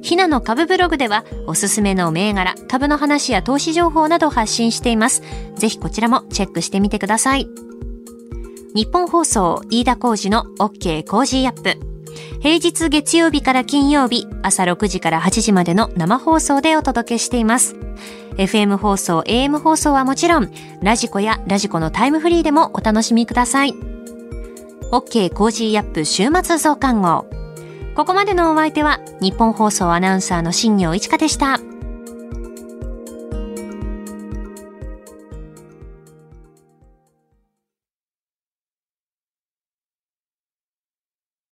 [0.01, 5.21] ひなの株ブログではおすすめの銘柄、株の話や投資情報など発信しています。
[5.55, 7.47] ぜひこちらもチェックしてみてください。
[8.73, 11.96] 日本放送飯田浩二の OK コージーアップ。
[12.39, 17.75] 平日月曜日から金曜日朝6時から8時までの生放送でお届けしています。
[18.37, 20.51] FM 放送、AM 放送はもちろん、
[20.81, 23.73] radiko や radiko のタイムフリーでもお楽しみください。
[24.91, 27.25] OK Cozy up 週末増刊号。
[27.95, 31.59] ここまでのお相手は、ニッポン放送アナウンサーの新行市佳でした。